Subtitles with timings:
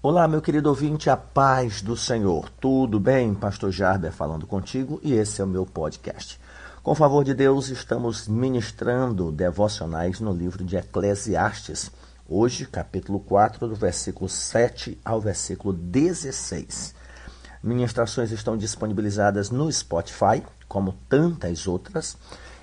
[0.00, 2.48] Olá, meu querido ouvinte, a paz do Senhor.
[2.60, 3.34] Tudo bem?
[3.34, 6.40] Pastor Jarber falando contigo e esse é o meu podcast.
[6.84, 11.90] Com o favor de Deus, estamos ministrando devocionais no livro de Eclesiastes.
[12.28, 16.94] Hoje, capítulo 4, do versículo 7 ao versículo 16.
[17.60, 22.16] Ministrações estão disponibilizadas no Spotify, como tantas outras,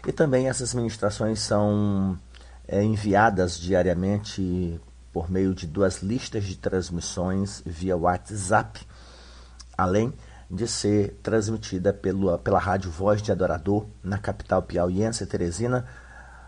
[0.08, 2.18] e também essas ministrações são
[2.66, 4.80] é, enviadas diariamente
[5.16, 8.86] por meio de duas listas de transmissões via WhatsApp,
[9.78, 10.14] além
[10.52, 15.86] de ser transmitida pelo, pela Rádio Voz de Adorador, na capital piauiense Teresina,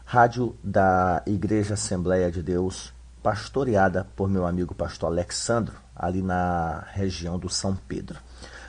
[0.03, 7.39] rádio da Igreja Assembleia de Deus, pastoreada por meu amigo pastor Alexandro, ali na região
[7.39, 8.20] do São Pedro.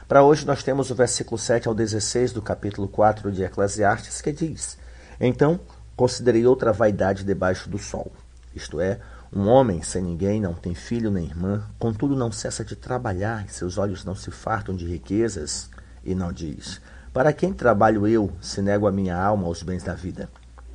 [0.07, 4.31] Para hoje nós temos o versículo 7 ao 16 do capítulo 4 de Eclesiastes, que
[4.31, 4.79] diz:
[5.19, 5.59] Então
[5.97, 8.13] considerei outra vaidade debaixo do sol,
[8.55, 12.75] isto é, um homem sem ninguém não tem filho nem irmã, contudo não cessa de
[12.75, 15.69] trabalhar, seus olhos não se fartam de riquezas,
[16.03, 16.81] e não diz:
[17.13, 20.31] Para quem trabalho eu, se nego a minha alma aos bens da vida?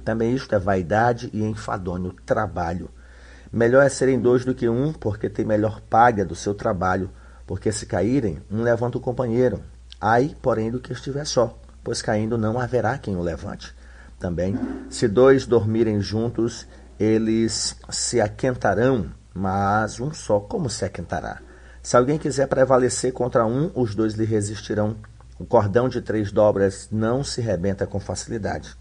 [0.05, 2.89] Também isto é vaidade e enfadonho trabalho.
[3.51, 7.09] Melhor é serem dois do que um, porque tem melhor paga do seu trabalho,
[7.47, 9.61] porque se caírem, um levanta o companheiro.
[9.99, 13.73] Ai, porém, do que estiver só, pois caindo não haverá quem o levante.
[14.19, 14.57] Também,
[14.89, 16.67] se dois dormirem juntos,
[16.99, 21.41] eles se aquentarão, mas um só como se aquentará?
[21.81, 24.95] Se alguém quiser prevalecer contra um, os dois lhe resistirão.
[25.37, 28.73] O cordão de três dobras não se rebenta com facilidade.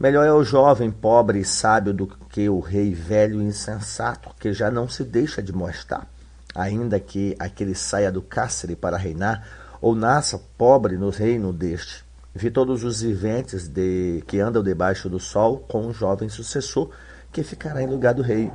[0.00, 4.52] Melhor é o jovem pobre e sábio do que o rei velho e insensato, que
[4.52, 6.08] já não se deixa de mostrar,
[6.52, 9.46] ainda que aquele saia do cárcere para reinar,
[9.80, 12.04] ou nasça pobre no reino deste.
[12.34, 16.90] Vi todos os viventes de, que andam debaixo do sol com um jovem sucessor,
[17.34, 18.50] que ficará em lugar do rei.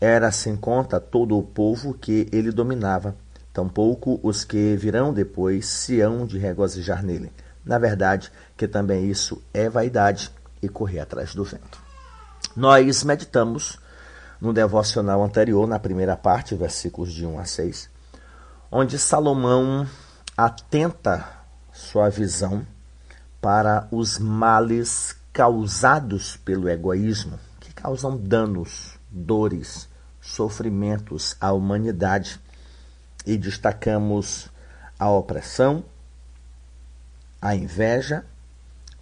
[0.00, 3.14] Era sem conta todo o povo que ele dominava,
[3.52, 7.32] tampouco os que virão depois se hão de regozijar nele.
[7.64, 11.78] Na verdade, que também isso é vaidade e correr atrás do vento.
[12.56, 13.78] Nós meditamos
[14.40, 17.88] no devocional anterior, na primeira parte, versículos de 1 a 6,
[18.70, 19.86] onde Salomão
[20.36, 21.24] atenta
[21.72, 22.66] sua visão
[23.40, 27.38] para os males causados pelo egoísmo,
[27.84, 32.40] causam danos, dores, sofrimentos à humanidade
[33.26, 34.48] e destacamos
[34.98, 35.84] a opressão,
[37.42, 38.24] a inveja,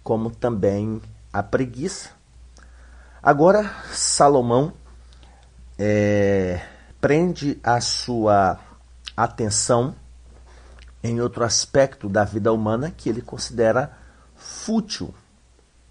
[0.03, 1.01] como também
[1.31, 2.09] a preguiça.
[3.21, 4.73] Agora, Salomão
[5.79, 6.61] é,
[6.99, 8.59] prende a sua
[9.15, 9.95] atenção
[11.01, 13.97] em outro aspecto da vida humana que ele considera
[14.35, 15.15] fútil,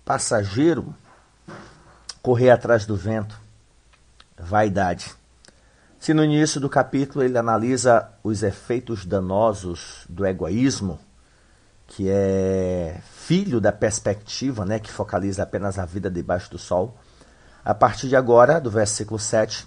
[0.05, 0.95] passageiro
[2.23, 3.39] correr atrás do vento,
[4.39, 5.13] vaidade.
[5.99, 10.99] Se no início do capítulo ele analisa os efeitos danosos do egoísmo,
[11.87, 16.97] que é filho da perspectiva, né, que focaliza apenas a vida debaixo do sol,
[17.65, 19.67] a partir de agora, do versículo 7,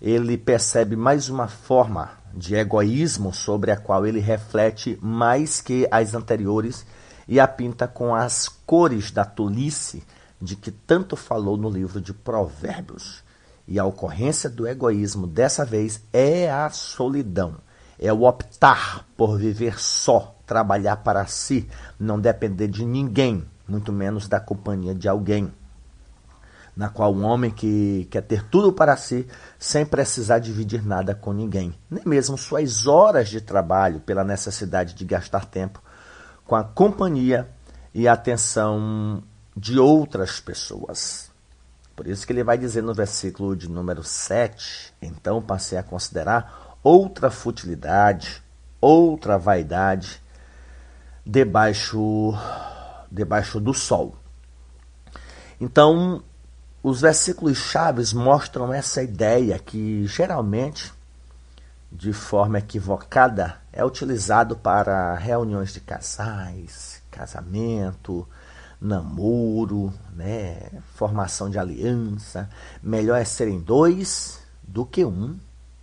[0.00, 6.14] ele percebe mais uma forma de egoísmo sobre a qual ele reflete mais que as
[6.14, 6.86] anteriores
[7.28, 10.02] e a pinta com as cores da tolice
[10.40, 13.22] de que tanto falou no livro de Provérbios.
[13.68, 17.56] E a ocorrência do egoísmo dessa vez é a solidão.
[17.98, 21.68] É o optar por viver só, trabalhar para si,
[21.98, 25.52] não depender de ninguém, muito menos da companhia de alguém.
[26.74, 29.26] Na qual um homem que quer ter tudo para si,
[29.58, 35.04] sem precisar dividir nada com ninguém, nem mesmo suas horas de trabalho, pela necessidade de
[35.04, 35.82] gastar tempo
[36.46, 37.48] com a companhia
[37.94, 39.22] e atenção
[39.56, 41.30] de outras pessoas.
[41.94, 46.78] Por isso que ele vai dizer no versículo de número 7, então passei a considerar
[46.82, 48.42] outra futilidade,
[48.80, 50.22] outra vaidade
[51.26, 52.32] debaixo
[53.10, 54.16] debaixo do sol.
[55.60, 56.22] Então,
[56.82, 60.92] os versículos chaves mostram essa ideia que geralmente
[61.92, 68.26] de forma equivocada é utilizado para reuniões de casais, casamento,
[68.80, 72.48] namoro, né, formação de aliança.
[72.82, 75.38] Melhor é serem dois do que um,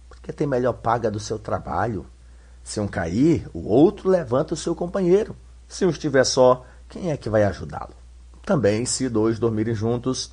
[0.10, 2.06] porque tem melhor paga do seu trabalho.
[2.64, 5.36] Se um cair, o outro levanta o seu companheiro.
[5.68, 7.94] Se um estiver só, quem é que vai ajudá-lo?
[8.46, 10.32] Também, se dois dormirem juntos,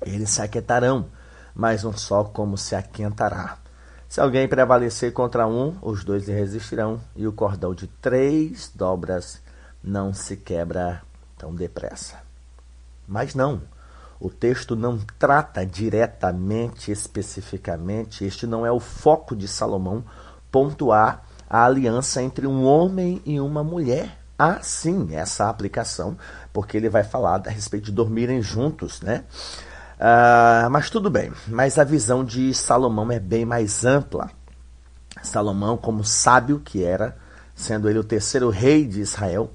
[0.00, 1.06] eles se aquietarão,
[1.54, 3.58] mas um só como se aquentará.
[4.08, 9.40] Se alguém prevalecer contra um, os dois resistirão, e o cordão de três dobras
[9.82, 11.02] não se quebra
[11.40, 12.18] tão depressa.
[13.08, 13.62] Mas não,
[14.20, 20.04] o texto não trata diretamente, especificamente, este não é o foco de Salomão
[20.52, 24.18] pontuar a aliança entre um homem e uma mulher.
[24.38, 26.16] Ah, sim, essa aplicação,
[26.52, 29.24] porque ele vai falar a respeito de dormirem juntos, né?
[29.98, 34.30] Ah, mas tudo bem, mas a visão de Salomão é bem mais ampla.
[35.22, 37.16] Salomão, como sábio que era,
[37.54, 39.50] sendo ele o terceiro rei de Israel,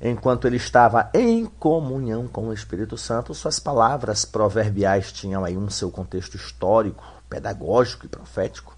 [0.00, 5.68] enquanto ele estava em comunhão com o Espírito Santo, suas palavras proverbiais tinham aí um
[5.68, 8.76] seu contexto histórico, pedagógico e profético.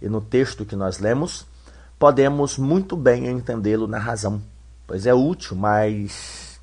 [0.00, 1.46] E no texto que nós lemos,
[1.98, 4.42] podemos muito bem entendê-lo na razão,
[4.86, 6.60] pois é útil, mas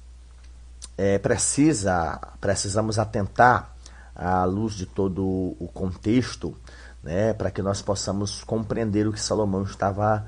[0.98, 3.74] é, precisa, precisamos atentar
[4.14, 5.26] à luz de todo
[5.58, 6.56] o contexto,
[7.02, 10.28] né, para que nós possamos compreender o que Salomão estava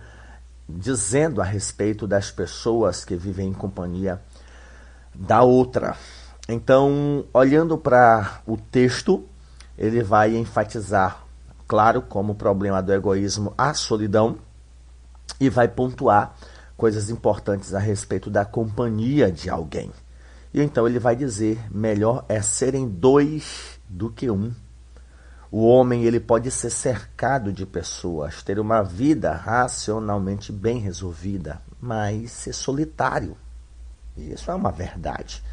[0.78, 4.22] dizendo a respeito das pessoas que vivem em companhia
[5.14, 5.96] da outra.
[6.48, 9.26] Então, olhando para o texto,
[9.78, 11.24] ele vai enfatizar,
[11.68, 14.38] claro, como problema do egoísmo, a solidão
[15.40, 16.36] e vai pontuar
[16.78, 19.92] coisas importantes a respeito da companhia de alguém.
[20.54, 24.52] E então ele vai dizer: melhor é serem dois do que um.
[25.52, 32.32] O homem ele pode ser cercado de pessoas, ter uma vida racionalmente bem resolvida, mas
[32.32, 33.36] ser solitário.
[34.16, 35.44] Isso é uma verdade.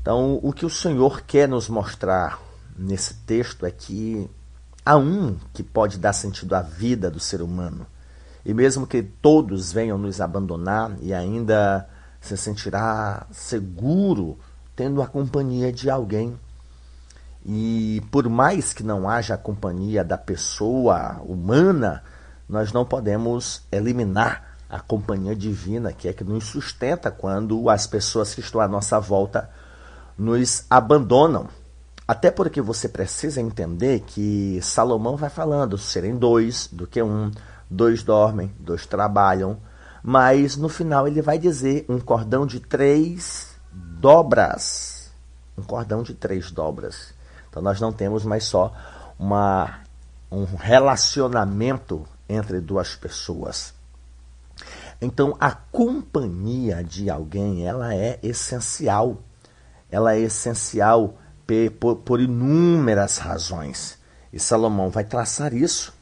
[0.00, 2.40] Então, o que o Senhor quer nos mostrar
[2.74, 4.30] nesse texto é que
[4.82, 7.86] há um que pode dar sentido à vida do ser humano.
[8.46, 11.86] E mesmo que todos venham nos abandonar, e ainda
[12.18, 14.38] se sentirá seguro
[14.74, 16.38] tendo a companhia de alguém.
[17.48, 22.02] E por mais que não haja a companhia da pessoa humana,
[22.48, 28.34] nós não podemos eliminar a companhia divina, que é que nos sustenta quando as pessoas
[28.34, 29.48] que estão à nossa volta
[30.18, 31.46] nos abandonam.
[32.08, 37.30] Até porque você precisa entender que Salomão vai falando serem dois do que um,
[37.70, 39.56] dois dormem, dois trabalham,
[40.02, 45.12] mas no final ele vai dizer um cordão de três dobras.
[45.56, 47.14] Um cordão de três dobras.
[47.56, 48.70] Então nós não temos mais só
[49.18, 49.80] uma,
[50.30, 53.72] um relacionamento entre duas pessoas.
[55.00, 59.22] Então a companhia de alguém ela é essencial.
[59.90, 61.14] Ela é essencial
[61.80, 63.98] por, por inúmeras razões.
[64.30, 65.94] E Salomão vai traçar isso.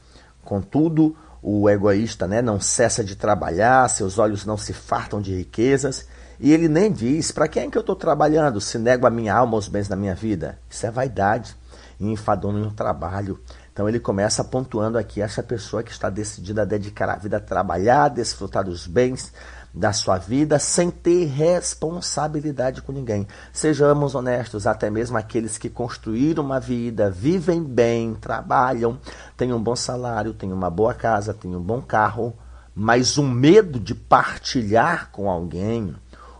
[0.43, 6.05] Contudo, o egoísta né, não cessa de trabalhar, seus olhos não se fartam de riquezas.
[6.39, 9.35] E ele nem diz: para quem é que eu estou trabalhando se nego a minha
[9.35, 10.59] alma aos bens da minha vida?
[10.69, 11.55] Isso é vaidade
[11.99, 13.39] e enfadou no trabalho.
[13.71, 17.41] Então ele começa pontuando aqui essa pessoa que está decidida a dedicar a vida a
[17.41, 19.33] trabalhar, desfrutar dos bens,
[19.75, 23.27] da sua vida sem ter responsabilidade com ninguém.
[23.51, 28.97] Sejamos honestos, até mesmo aqueles que construíram uma vida, vivem bem, trabalham,
[29.35, 32.33] têm um bom salário, têm uma boa casa, têm um bom carro,
[32.73, 35.93] mas o medo de partilhar com alguém,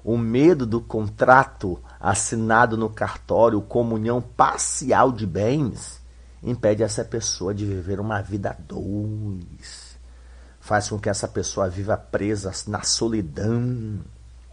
[0.05, 5.99] o medo do contrato assinado no cartório, comunhão parcial de bens,
[6.41, 9.95] impede essa pessoa de viver uma vida a dois
[10.65, 13.99] faz com que essa pessoa viva presa na solidão,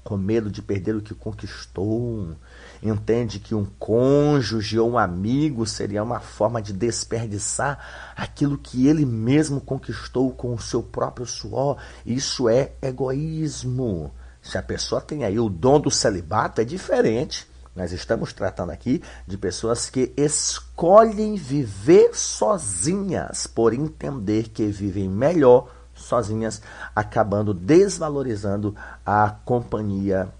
[0.04, 2.37] com medo de perder o que conquistou.
[2.82, 9.06] Entende que um cônjuge ou um amigo seria uma forma de desperdiçar aquilo que ele
[9.06, 11.78] mesmo conquistou com o seu próprio suor.
[12.04, 14.12] Isso é egoísmo.
[14.42, 17.49] Se a pessoa tem aí o dom do celibato, é diferente.
[17.75, 25.70] Nós estamos tratando aqui de pessoas que escolhem viver sozinhas por entender que vivem melhor
[25.94, 26.61] sozinhas,
[26.94, 30.32] acabando desvalorizando a companhia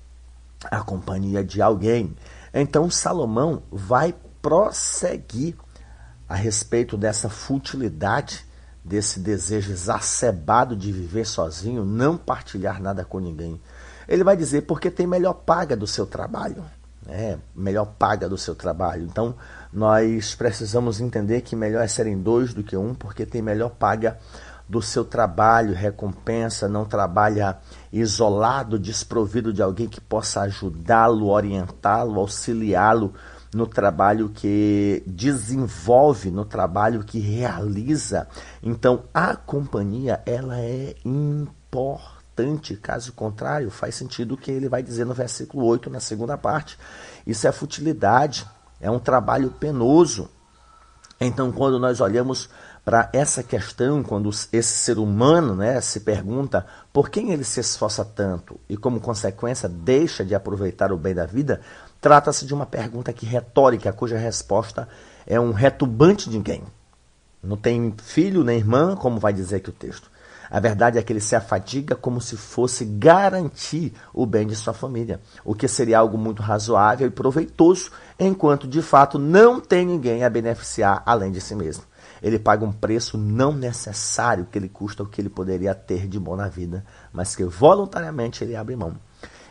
[0.71, 2.15] a companhia de alguém.
[2.55, 5.57] Então Salomão vai prosseguir
[6.29, 8.47] a respeito dessa futilidade,
[8.85, 13.61] desse desejo exacerbado de viver sozinho, não partilhar nada com ninguém.
[14.13, 16.63] Ele vai dizer porque tem melhor paga do seu trabalho.
[17.09, 19.05] É, melhor paga do seu trabalho.
[19.05, 19.35] Então,
[19.73, 24.19] nós precisamos entender que melhor é serem dois do que um, porque tem melhor paga
[24.69, 27.57] do seu trabalho, recompensa, não trabalha
[27.91, 33.15] isolado, desprovido de alguém que possa ajudá-lo, orientá-lo, auxiliá-lo
[33.55, 38.29] no trabalho que desenvolve, no trabalho que realiza.
[38.63, 42.12] Então, a companhia, ela é importante.
[42.77, 46.79] Caso contrário, faz sentido o que ele vai dizer no versículo 8, na segunda parte.
[47.27, 48.47] Isso é futilidade,
[48.81, 50.29] é um trabalho penoso.
[51.21, 52.49] Então, quando nós olhamos
[52.85, 58.05] para essa questão, quando esse ser humano né, se pergunta por quem ele se esforça
[58.05, 61.61] tanto e, como consequência, deixa de aproveitar o bem da vida,
[62.01, 64.89] trata-se de uma pergunta que retórica, cuja resposta
[65.27, 66.65] é um retumbante de ninguém.
[67.43, 70.11] Não tem filho nem irmã, como vai dizer aqui o texto.
[70.53, 74.75] A verdade é que ele se afadiga como se fosse garantir o bem de sua
[74.75, 77.91] família, o que seria algo muito razoável e proveitoso,
[78.21, 81.85] enquanto de fato não tem ninguém a beneficiar além de si mesmo.
[82.23, 86.21] Ele paga um preço não necessário que ele custa o que ele poderia ter de
[86.21, 88.95] bom na vida, mas que voluntariamente ele abre mão.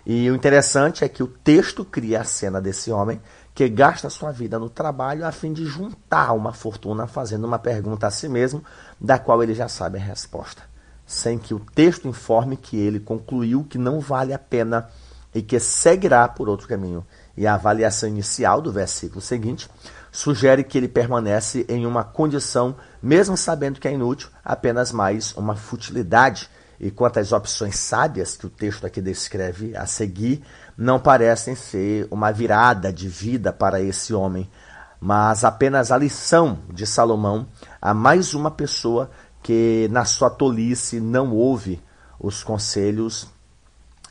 [0.06, 3.20] E o interessante é que o texto cria a cena desse homem
[3.56, 8.06] que gasta sua vida no trabalho a fim de juntar uma fortuna fazendo uma pergunta
[8.06, 8.64] a si mesmo,
[9.00, 10.71] da qual ele já sabe a resposta
[11.12, 14.88] sem que o texto informe que ele concluiu que não vale a pena
[15.36, 17.06] e que seguirá por outro caminho.
[17.36, 19.70] E a avaliação inicial do versículo seguinte
[20.10, 25.54] sugere que ele permanece em uma condição, mesmo sabendo que é inútil, apenas mais uma
[25.54, 26.50] futilidade.
[26.80, 30.42] E quanto às opções sábias que o texto aqui descreve a seguir,
[30.78, 34.50] não parecem ser uma virada de vida para esse homem,
[34.98, 37.48] mas apenas a lição de Salomão
[37.82, 39.12] a mais uma pessoa
[39.42, 41.82] que na sua tolice não ouve
[42.20, 43.28] os conselhos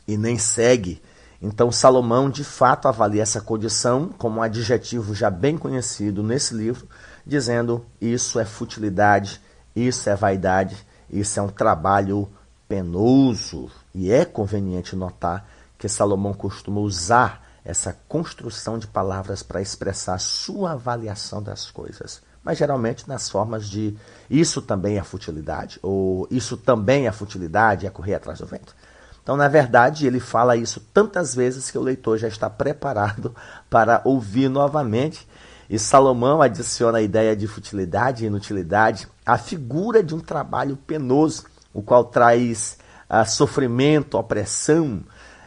[0.07, 1.01] e nem segue.
[1.41, 6.87] Então Salomão de fato avalia essa condição como um adjetivo já bem conhecido nesse livro,
[7.25, 9.41] dizendo isso é futilidade,
[9.75, 12.29] isso é vaidade, isso é um trabalho
[12.67, 13.71] penoso.
[13.93, 15.47] E é conveniente notar
[15.77, 22.57] que Salomão costuma usar essa construção de palavras para expressar sua avaliação das coisas mas
[22.57, 23.95] geralmente nas formas de
[24.29, 28.75] isso também é futilidade, ou isso também é futilidade, é correr atrás do vento.
[29.23, 33.35] Então, na verdade, ele fala isso tantas vezes que o leitor já está preparado
[33.69, 35.27] para ouvir novamente.
[35.69, 41.45] E Salomão adiciona a ideia de futilidade e inutilidade à figura de um trabalho penoso,
[41.73, 42.77] o qual traz
[43.09, 45.01] uh, sofrimento, opressão,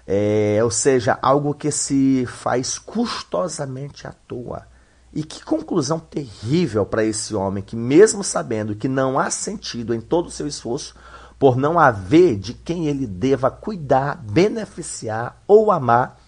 [0.06, 4.66] é, ou seja, algo que se faz custosamente à toa.
[5.14, 10.00] E que conclusão terrível para esse homem que, mesmo sabendo que não há sentido em
[10.00, 10.97] todo o seu esforço,
[11.38, 16.18] por não haver de quem ele deva cuidar, beneficiar ou amar,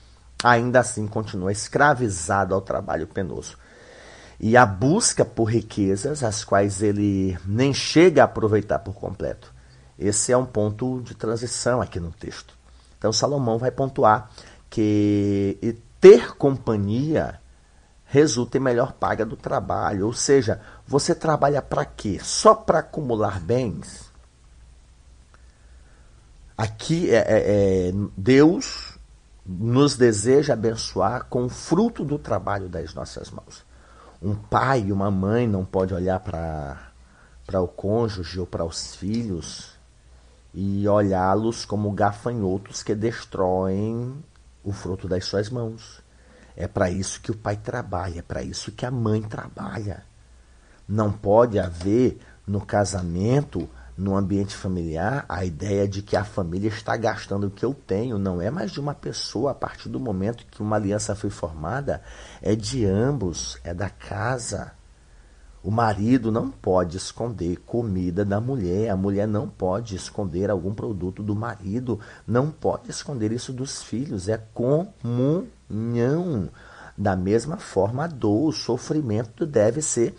[0.43, 3.57] ainda assim continua escravizado ao trabalho penoso.
[4.39, 9.53] E a busca por riquezas, as quais ele nem chega a aproveitar por completo.
[9.99, 12.55] Esse é um ponto de transição aqui no texto.
[12.99, 14.31] Então Salomão vai pontuar
[14.71, 17.41] que ter companhia
[18.07, 20.07] resulta em melhor paga do trabalho.
[20.07, 22.19] Ou seja, você trabalha para quê?
[22.23, 24.11] Só para acumular bens?
[26.57, 28.97] Aqui é, é, é, Deus
[29.45, 33.65] nos deseja abençoar com o fruto do trabalho das nossas mãos.
[34.23, 39.77] Um pai uma mãe não pode olhar para o cônjuge ou para os filhos
[40.55, 44.25] e olhá-los como gafanhotos que destroem
[44.65, 46.03] o fruto das suas mãos.
[46.57, 50.05] É para isso que o pai trabalha, é para isso que a mãe trabalha.
[50.89, 56.97] Não pode haver no casamento, no ambiente familiar, a ideia de que a família está
[56.97, 58.19] gastando o que eu tenho.
[58.19, 59.51] Não é mais de uma pessoa.
[59.51, 62.03] A partir do momento que uma aliança foi formada,
[62.41, 64.73] é de ambos, é da casa.
[65.67, 71.25] O marido não pode esconder comida da mulher, a mulher não pode esconder algum produto
[71.25, 74.89] do marido, não pode esconder isso dos filhos, é comunhão.
[76.97, 80.15] Da mesma forma, a dor, o sofrimento deve ser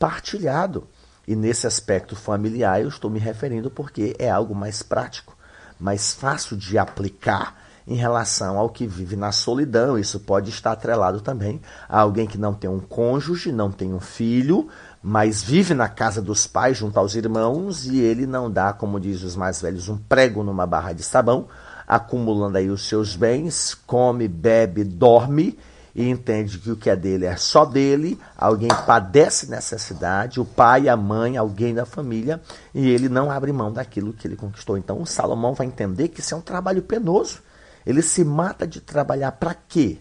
[0.00, 0.88] partilhado.
[1.28, 5.36] E nesse aspecto familiar eu estou me referindo porque é algo mais prático,
[5.78, 7.54] mais fácil de aplicar
[7.88, 9.98] em relação ao que vive na solidão.
[9.98, 14.00] Isso pode estar atrelado também a alguém que não tem um cônjuge, não tem um
[14.00, 14.68] filho,
[15.02, 19.22] mas vive na casa dos pais junto aos irmãos e ele não dá, como diz
[19.22, 21.46] os mais velhos, um prego numa barra de sabão,
[21.86, 25.58] acumulando aí os seus bens, come, bebe, dorme
[25.94, 30.88] e entende que o que é dele é só dele, alguém padece necessidade, o pai,
[30.88, 32.40] a mãe, alguém da família,
[32.72, 34.78] e ele não abre mão daquilo que ele conquistou.
[34.78, 37.40] Então, Salomão vai entender que isso é um trabalho penoso.
[37.84, 39.98] Ele se mata de trabalhar para quê?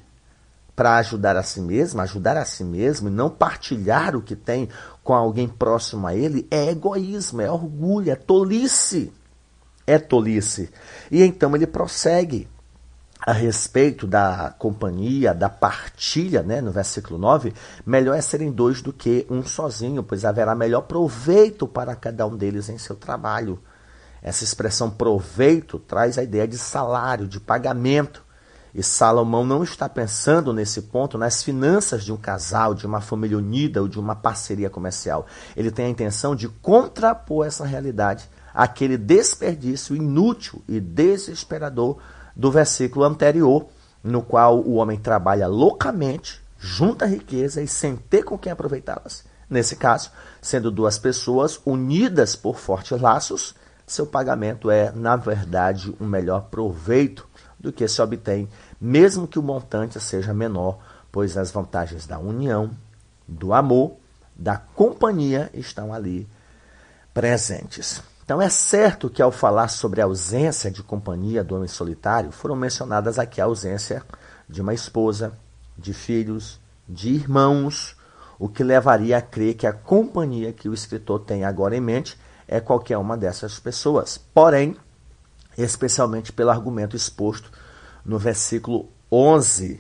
[0.78, 4.70] Para ajudar a si mesmo, ajudar a si mesmo e não partilhar o que tem
[5.04, 9.12] com alguém próximo a ele, é egoísmo, é orgulho, é tolice.
[9.88, 10.70] É tolice.
[11.10, 12.48] E então ele prossegue
[13.26, 18.94] a respeito da companhia, da partilha, né, no versículo 9, melhor é serem dois do
[18.94, 23.60] que um sozinho, pois haverá melhor proveito para cada um deles em seu trabalho.
[24.22, 28.27] Essa expressão proveito traz a ideia de salário, de pagamento.
[28.78, 33.36] E Salomão não está pensando nesse ponto nas finanças de um casal, de uma família
[33.36, 35.26] unida ou de uma parceria comercial.
[35.56, 41.98] Ele tem a intenção de contrapor essa realidade àquele desperdício inútil e desesperador
[42.36, 43.66] do versículo anterior,
[44.04, 49.26] no qual o homem trabalha loucamente, junta riqueza e sem ter com quem aproveitá-las.
[49.50, 53.56] Nesse caso, sendo duas pessoas unidas por fortes laços,
[53.88, 57.28] seu pagamento é, na verdade, um melhor proveito
[57.60, 58.48] do que se obtém,
[58.80, 60.80] mesmo que o montante seja menor,
[61.12, 62.72] pois as vantagens da união,
[63.28, 63.98] do amor,
[64.36, 66.28] da companhia estão ali
[67.14, 68.02] presentes.
[68.24, 72.56] Então é certo que ao falar sobre a ausência de companhia do homem solitário, foram
[72.56, 74.04] mencionadas aqui a ausência
[74.48, 75.34] de uma esposa,
[75.78, 77.96] de filhos, de irmãos,
[78.38, 82.20] o que levaria a crer que a companhia que o escritor tem agora em mente
[82.48, 84.18] é qualquer uma dessas pessoas.
[84.18, 84.76] Porém,
[85.58, 87.52] especialmente pelo argumento exposto
[88.08, 89.80] no versículo 11,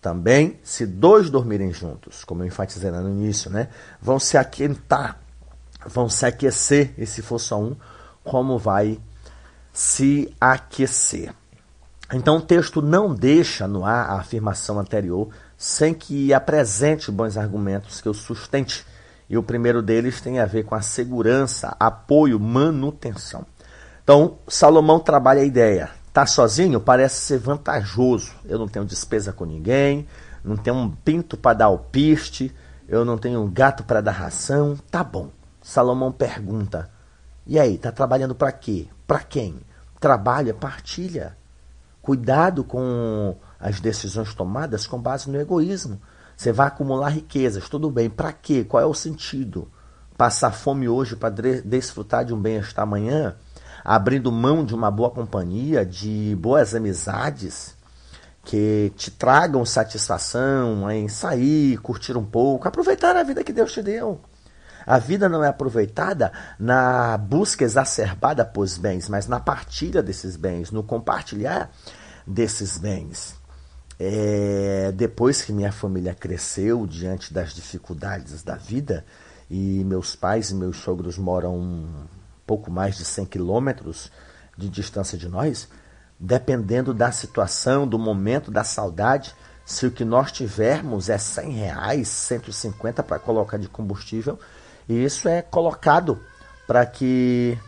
[0.00, 3.68] também, se dois dormirem juntos, como eu enfatizei no início, né,
[4.00, 5.24] vão se aquentar
[5.86, 7.76] vão se aquecer, e se for só um,
[8.22, 8.98] como vai
[9.72, 11.32] se aquecer.
[12.12, 18.00] Então o texto não deixa no ar a afirmação anterior sem que apresente bons argumentos
[18.00, 18.84] que o sustente.
[19.28, 23.46] E o primeiro deles tem a ver com a segurança, apoio, manutenção.
[24.02, 25.90] Então, Salomão trabalha a ideia.
[26.14, 28.36] Tá sozinho parece ser vantajoso.
[28.44, 30.06] Eu não tenho despesa com ninguém,
[30.44, 32.54] não tenho um pinto para dar alpiste,
[32.86, 34.78] eu não tenho um gato para dar ração.
[34.92, 35.30] Tá bom.
[35.60, 36.88] Salomão pergunta:
[37.44, 38.86] E aí, tá trabalhando para quê?
[39.08, 39.56] Para quem?
[39.98, 41.36] Trabalha, partilha.
[42.00, 46.00] Cuidado com as decisões tomadas com base no egoísmo.
[46.36, 48.08] Você vai acumular riquezas, tudo bem.
[48.08, 48.62] Para quê?
[48.62, 49.68] Qual é o sentido?
[50.16, 53.34] Passar fome hoje para desfrutar de um bem-estar amanhã?
[53.84, 57.76] Abrindo mão de uma boa companhia, de boas amizades
[58.42, 63.82] que te tragam satisfação em sair, curtir um pouco, aproveitar a vida que Deus te
[63.82, 64.20] deu.
[64.86, 70.70] A vida não é aproveitada na busca exacerbada por bens, mas na partilha desses bens,
[70.70, 71.70] no compartilhar
[72.26, 73.34] desses bens.
[73.98, 79.04] É, depois que minha família cresceu diante das dificuldades da vida,
[79.50, 82.06] e meus pais e meus sogros moram
[82.46, 84.10] pouco mais de 100 quilômetros
[84.56, 85.68] de distância de nós,
[86.18, 92.08] dependendo da situação, do momento, da saudade, se o que nós tivermos é 100 reais,
[92.08, 94.38] 150 para colocar de combustível,
[94.88, 96.20] e isso é colocado
[96.66, 97.58] para que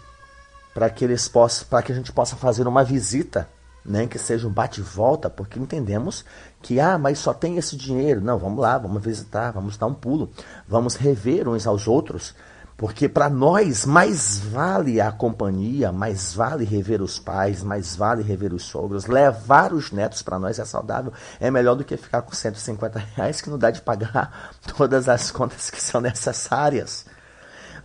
[0.74, 3.48] para que eles possam, para que a gente possa fazer uma visita,
[3.82, 6.22] nem que seja um bate-volta, porque entendemos
[6.60, 8.20] que ah, mas só tem esse dinheiro.
[8.20, 10.30] Não, vamos lá, vamos visitar, vamos dar um pulo,
[10.68, 12.34] vamos rever uns aos outros,
[12.76, 18.52] porque para nós mais vale a companhia, mais vale rever os pais, mais vale rever
[18.52, 22.34] os sogros, levar os netos para nós é saudável, é melhor do que ficar com
[22.34, 27.06] 150 reais que não dá de pagar todas as contas que são necessárias.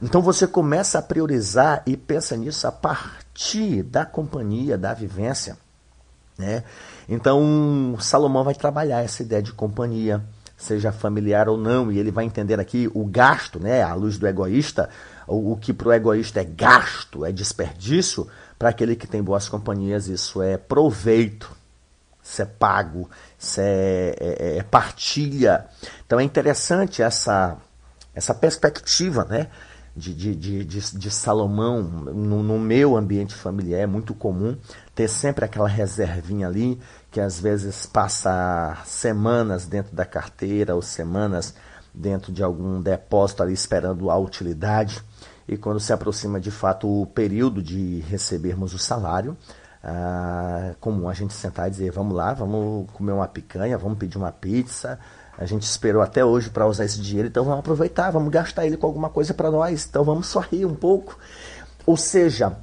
[0.01, 5.58] Então você começa a priorizar e pensa nisso a partir da companhia, da vivência.
[6.38, 6.63] Né?
[7.08, 10.21] Então Salomão vai trabalhar essa ideia de companhia
[10.63, 14.28] seja familiar ou não, e ele vai entender aqui o gasto, né, à luz do
[14.28, 14.89] egoísta,
[15.28, 18.28] o, o que para o egoísta é gasto, é desperdício,
[18.60, 21.52] para aquele que tem boas companhias isso é proveito,
[22.24, 25.65] isso é pago, isso é, é, é partilha.
[26.06, 27.58] Então é interessante essa,
[28.13, 29.47] essa perspectiva, né?
[29.93, 34.56] De, de, de, de, de Salomão no, no meu ambiente familiar é muito comum
[35.02, 41.56] ter sempre aquela reservinha ali que às vezes passa semanas dentro da carteira ou semanas
[41.92, 45.04] dentro de algum depósito ali esperando a utilidade.
[45.48, 49.36] E quando se aproxima de fato o período de recebermos o salário,
[49.84, 54.20] ah, comum a gente sentar e dizer: vamos lá, vamos comer uma picanha, vamos pedir
[54.20, 55.00] uma pizza.
[55.36, 58.78] A gente esperou até hoje para usar esse dinheiro, então vamos aproveitar, vamos gastar ele
[58.78, 59.88] com alguma coisa para nós.
[59.90, 61.18] Então vamos sorrir um pouco.
[61.88, 62.56] Ou seja,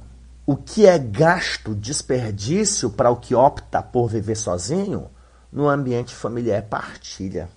[0.51, 5.07] o que é gasto, desperdício para o que opta por viver sozinho,
[5.51, 7.47] no ambiente familiar é partilha,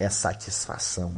[0.00, 1.14] é satisfação,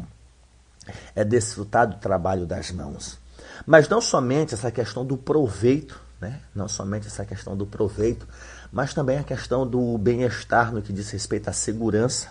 [1.15, 3.19] é desfrutar do trabalho das mãos.
[3.65, 6.43] Mas não somente essa questão do proveito, né?
[6.55, 8.29] não somente essa questão do proveito,
[8.71, 12.29] mas também a questão do bem-estar no que diz respeito à segurança,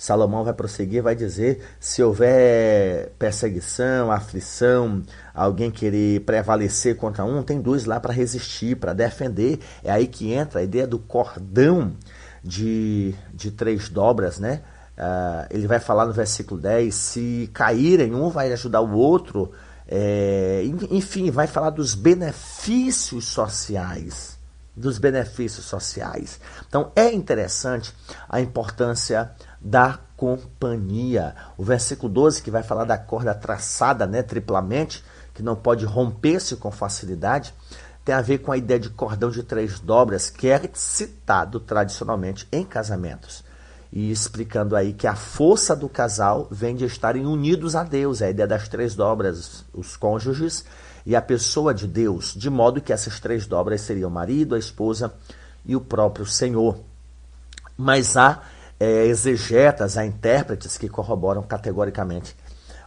[0.00, 5.02] Salomão vai prosseguir, vai dizer: se houver perseguição, aflição,
[5.34, 9.60] alguém querer prevalecer contra um, tem dois lá para resistir, para defender.
[9.84, 11.92] É aí que entra a ideia do cordão
[12.42, 14.62] de, de três dobras, né?
[14.96, 19.52] Uh, ele vai falar no versículo 10: se caírem, um vai ajudar o outro.
[19.86, 24.38] É, enfim, vai falar dos benefícios sociais.
[24.74, 26.40] Dos benefícios sociais.
[26.66, 27.92] Então é interessante
[28.26, 29.30] a importância
[29.60, 31.34] da companhia.
[31.56, 36.56] O versículo 12, que vai falar da corda traçada né, triplamente, que não pode romper-se
[36.56, 37.54] com facilidade,
[38.04, 42.46] tem a ver com a ideia de cordão de três dobras, que é citado tradicionalmente
[42.50, 43.44] em casamentos.
[43.92, 48.26] e explicando aí que a força do casal vem de estarem unidos a Deus, é
[48.26, 50.64] a ideia das três dobras, os cônjuges
[51.04, 54.58] e a pessoa de Deus, de modo que essas três dobras seriam o marido, a
[54.58, 55.12] esposa
[55.66, 56.78] e o próprio Senhor.
[57.76, 58.42] Mas há
[58.80, 62.34] é, exegetas, há intérpretes que corroboram categoricamente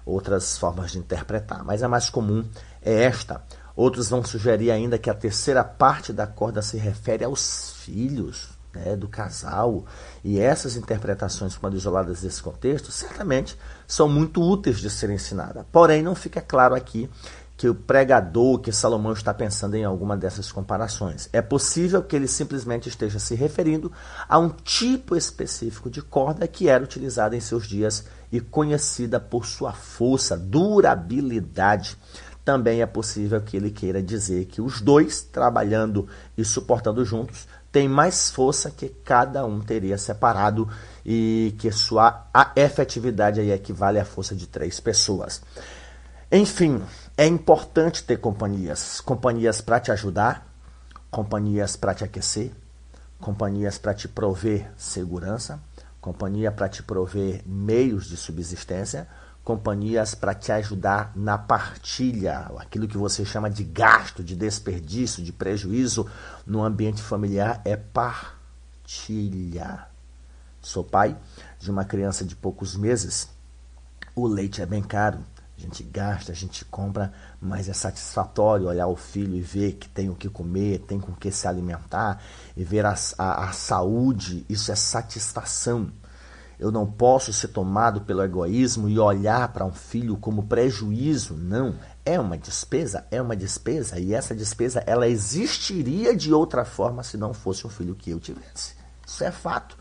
[0.04, 2.44] outras formas de interpretar, mas a mais comum
[2.82, 3.44] é esta.
[3.76, 8.96] Outros vão sugerir ainda que a terceira parte da corda se refere aos filhos né,
[8.96, 9.86] do casal.
[10.24, 15.66] E essas interpretações, quando isoladas desse contexto, certamente são muito úteis de serem ensinadas.
[15.72, 17.10] Porém, não fica claro aqui
[17.64, 21.30] que o pregador, que Salomão está pensando em alguma dessas comparações.
[21.32, 23.90] É possível que ele simplesmente esteja se referindo
[24.28, 29.46] a um tipo específico de corda que era utilizada em seus dias e conhecida por
[29.46, 31.98] sua força, durabilidade.
[32.44, 36.06] Também é possível que ele queira dizer que os dois, trabalhando
[36.38, 40.68] e suportando juntos, têm mais força que cada um teria separado
[41.06, 45.42] e que sua efetividade aí equivale à força de três pessoas.
[46.30, 46.82] Enfim,
[47.16, 50.48] é importante ter companhias, companhias para te ajudar,
[51.12, 52.52] companhias para te aquecer,
[53.20, 55.62] companhias para te prover segurança,
[56.02, 59.08] companhia para te prover meios de subsistência,
[59.44, 65.32] companhias para te ajudar na partilha, aquilo que você chama de gasto, de desperdício, de
[65.32, 66.10] prejuízo
[66.48, 68.26] no ambiente familiar é partilha.
[70.60, 71.16] Sou pai
[71.60, 73.30] de uma criança de poucos meses.
[74.16, 75.20] O leite é bem caro.
[75.58, 79.88] A gente gasta, a gente compra, mas é satisfatório olhar o filho e ver que
[79.88, 82.22] tem o que comer, tem com o que se alimentar
[82.58, 84.46] e ver a, a, a saúde.
[84.50, 85.92] Isso é satisfação.
[86.60, 91.36] Eu não posso ser tomado pelo egoísmo e olhar para um filho como prejuízo.
[91.36, 97.04] Não, é uma despesa, é uma despesa e essa despesa ela existiria de outra forma
[97.04, 98.76] se não fosse um filho que eu tivesse.
[99.06, 99.78] Isso é fato.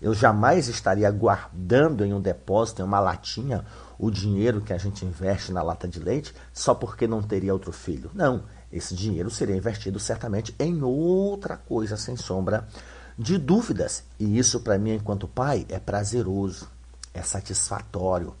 [0.00, 3.64] Eu jamais estaria guardando em um depósito, em uma latinha,
[3.98, 7.72] o dinheiro que a gente investe na lata de leite só porque não teria outro
[7.72, 8.10] filho.
[8.14, 12.66] Não, esse dinheiro seria investido certamente em outra coisa, sem sombra
[13.18, 14.04] de dúvidas.
[14.18, 16.68] E isso, para mim, enquanto pai, é prazeroso,
[17.14, 18.34] é satisfatório.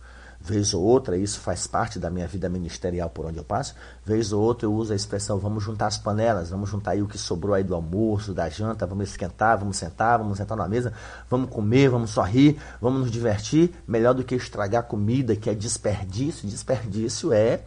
[0.46, 3.74] Vez ou outra, isso faz parte da minha vida ministerial por onde eu passo.
[4.04, 7.08] Vez ou outra, eu uso a expressão: vamos juntar as panelas, vamos juntar aí o
[7.08, 10.92] que sobrou aí do almoço, da janta, vamos esquentar, vamos sentar, vamos sentar na mesa,
[11.28, 13.74] vamos comer, vamos sorrir, vamos nos divertir.
[13.88, 16.48] Melhor do que estragar comida, que é desperdício.
[16.48, 17.62] Desperdício é,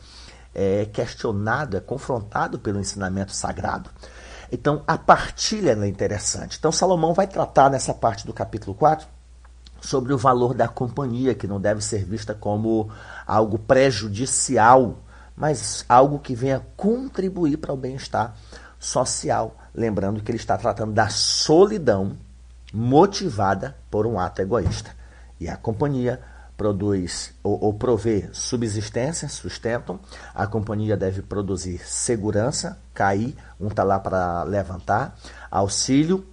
[0.56, 3.90] é questionado, é confrontado pelo ensinamento sagrado.
[4.50, 6.56] Então, a partilha é interessante.
[6.58, 9.19] Então, Salomão vai tratar nessa parte do capítulo 4
[9.82, 12.90] sobre o valor da companhia, que não deve ser vista como
[13.26, 15.00] algo prejudicial,
[15.36, 18.36] mas algo que venha contribuir para o bem-estar
[18.80, 19.56] social.
[19.74, 22.18] Lembrando que ele está tratando da solidão
[22.74, 24.92] motivada por um ato egoísta.
[25.40, 26.20] E a companhia
[26.58, 29.98] produz ou, ou provê subsistência, sustento,
[30.36, 35.16] a companhia deve produzir segurança, cair, um está lá para levantar,
[35.50, 36.28] auxílio,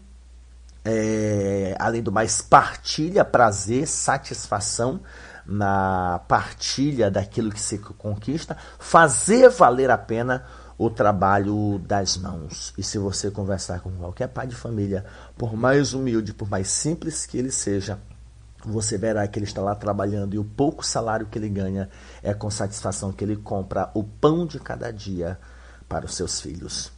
[0.88, 5.01] é, além do mais, partilha, prazer, satisfação
[5.44, 10.44] na partilha daquilo que se conquista, fazer valer a pena
[10.79, 12.72] o trabalho das mãos.
[12.79, 15.05] E se você conversar com qualquer pai de família,
[15.37, 17.99] por mais humilde, por mais simples que ele seja,
[18.64, 21.88] você verá que ele está lá trabalhando e o pouco salário que ele ganha
[22.22, 25.37] é com satisfação que ele compra o pão de cada dia
[25.88, 26.92] para os seus filhos.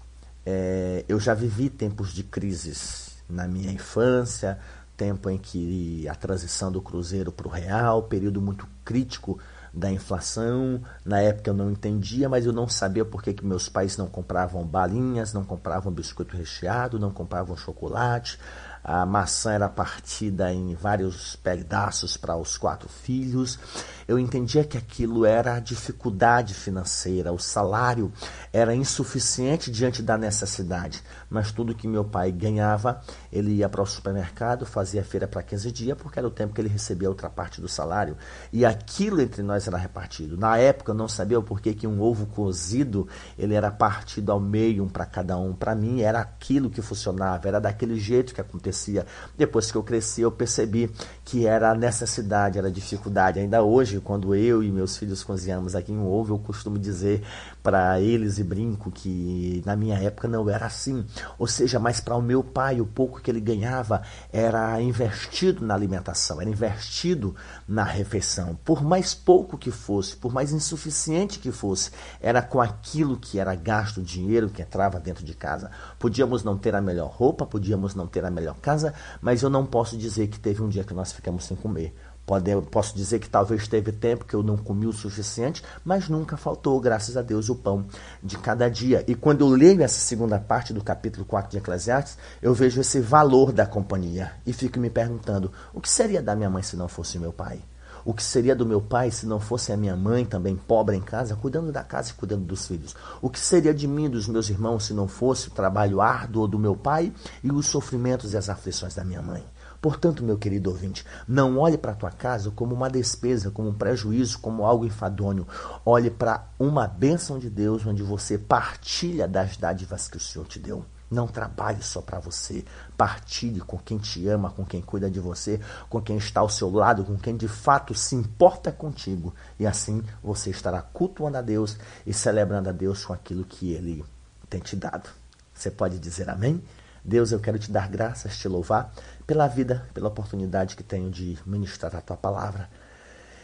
[0.45, 4.59] É, eu já vivi tempos de crises na minha infância,
[4.97, 9.39] tempo em que a transição do cruzeiro para o real, período muito crítico
[9.73, 10.83] da inflação.
[11.05, 14.09] Na época eu não entendia, mas eu não sabia por que, que meus pais não
[14.09, 18.39] compravam balinhas, não compravam biscoito recheado, não compravam chocolate
[18.83, 23.59] a maçã era partida em vários pedaços para os quatro filhos.
[24.07, 28.11] Eu entendia que aquilo era dificuldade financeira, o salário
[28.51, 33.87] era insuficiente diante da necessidade, mas tudo que meu pai ganhava, ele ia para o
[33.87, 37.61] supermercado, fazia feira para 15 dias, porque era o tempo que ele recebia outra parte
[37.61, 38.17] do salário,
[38.51, 40.39] e aquilo entre nós era repartido.
[40.39, 43.07] Na época eu não sabia o porquê que um ovo cozido,
[43.39, 45.53] ele era partido ao meio, um para cada um.
[45.53, 49.07] Para mim era aquilo que funcionava, era daquele jeito que acontecia acontecia.
[49.37, 50.91] Depois que eu cresci, eu percebi
[51.25, 53.41] que era necessidade, era dificuldade.
[53.41, 57.23] Ainda hoje, quando eu e meus filhos cozinhamos aqui em ovo, eu costumo dizer
[57.69, 61.05] para eles e brinco que na minha época não era assim.
[61.39, 64.01] Ou seja, mas para o meu pai, o pouco que ele ganhava
[64.33, 67.37] era investido na alimentação, era investido
[67.69, 68.59] na refeição.
[68.65, 71.91] Por mais pouco que fosse, por mais insuficiente que fosse,
[72.23, 75.71] era com aquilo que era gasto, o dinheiro que entrava dentro de casa.
[75.99, 79.67] Podíamos não ter a melhor roupa, podíamos não ter a melhor casa, mas eu não
[79.67, 81.95] posso dizer que teve um dia que nós ficamos sem comer.
[82.29, 86.37] Pode, posso dizer que talvez teve tempo que eu não comi o suficiente, mas nunca
[86.37, 87.87] faltou, graças a Deus, o pão
[88.23, 89.03] de cada dia.
[89.09, 93.01] E quando eu leio essa segunda parte do capítulo 4 de Eclesiastes, eu vejo esse
[93.01, 96.87] valor da companhia e fico me perguntando: o que seria da minha mãe se não
[96.87, 97.63] fosse meu pai?
[98.05, 101.01] O que seria do meu pai se não fosse a minha mãe também pobre em
[101.01, 102.95] casa, cuidando da casa e cuidando dos filhos?
[103.23, 106.47] O que seria de mim e dos meus irmãos se não fosse o trabalho árduo
[106.47, 107.11] do meu pai
[107.43, 109.43] e os sofrimentos e as aflições da minha mãe?
[109.81, 113.75] Portanto, meu querido ouvinte, não olhe para a tua casa como uma despesa, como um
[113.75, 115.47] prejuízo, como algo enfadonho.
[115.85, 120.59] Olhe para uma bênção de Deus onde você partilha das dádivas que o Senhor te
[120.59, 120.85] deu.
[121.11, 122.65] Não trabalhe só para você.
[122.97, 126.71] Partilhe com quem te ama, com quem cuida de você, com quem está ao seu
[126.71, 129.33] lado, com quem de fato se importa contigo.
[129.59, 134.05] E assim você estará cultuando a Deus e celebrando a Deus com aquilo que Ele
[134.51, 135.09] tem te dado.
[135.55, 136.63] Você pode dizer amém?
[137.03, 138.93] Deus, eu quero te dar graças, te louvar
[139.29, 142.67] pela vida, pela oportunidade que tenho de ministrar a tua palavra.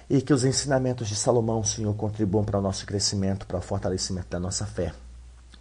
[0.09, 4.29] E que os ensinamentos de Salomão, Senhor, contribuam para o nosso crescimento, para o fortalecimento
[4.31, 4.95] da nossa fé.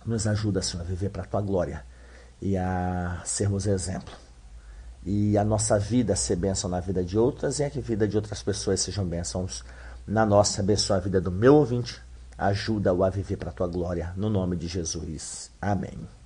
[0.06, 1.84] Nos ajuda, Senhor, a viver para a tua glória
[2.42, 4.14] e a sermos exemplo.
[5.06, 8.16] E a nossa vida ser bênção na vida de outras e a que vida de
[8.16, 9.62] outras pessoas sejam bênçãos
[10.08, 10.62] na nossa.
[10.62, 12.02] Abençoa a vida do meu ouvinte.
[12.38, 14.14] Ajuda-o a viver para a tua glória.
[14.16, 15.52] No nome de Jesus.
[15.62, 16.23] Amém.